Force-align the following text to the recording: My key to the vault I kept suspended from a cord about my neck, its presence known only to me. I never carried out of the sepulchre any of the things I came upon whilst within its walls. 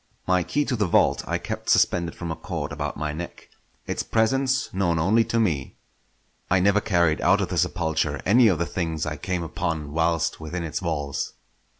My 0.25 0.41
key 0.41 0.65
to 0.65 0.75
the 0.75 0.87
vault 0.87 1.21
I 1.27 1.37
kept 1.37 1.69
suspended 1.69 2.15
from 2.15 2.31
a 2.31 2.35
cord 2.35 2.71
about 2.71 2.97
my 2.97 3.13
neck, 3.13 3.49
its 3.85 4.01
presence 4.01 4.73
known 4.73 4.97
only 4.97 5.23
to 5.25 5.39
me. 5.39 5.75
I 6.49 6.59
never 6.59 6.81
carried 6.81 7.21
out 7.21 7.39
of 7.39 7.49
the 7.49 7.57
sepulchre 7.59 8.19
any 8.25 8.47
of 8.47 8.57
the 8.57 8.65
things 8.65 9.05
I 9.05 9.15
came 9.17 9.43
upon 9.43 9.91
whilst 9.91 10.39
within 10.39 10.63
its 10.63 10.81
walls. 10.81 11.33